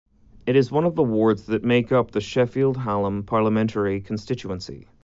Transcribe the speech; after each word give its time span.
It 0.47 0.55
is 0.55 0.71
one 0.71 0.85
of 0.85 0.95
the 0.95 1.03
wards 1.03 1.45
that 1.45 1.63
make 1.63 1.91
up 1.91 2.09
the 2.09 2.21
Sheffield 2.21 2.75
Hallam 2.77 3.21
parliamentary 3.21 4.01
constituency. 4.01 4.87